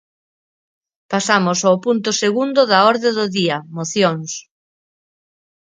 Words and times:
Pasamos 1.11 1.59
ao 1.63 1.75
punto 1.85 2.09
segundo 2.23 2.61
da 2.71 2.79
orde 2.91 3.09
do 3.17 3.25
día, 3.37 3.57
mocións. 3.77 4.29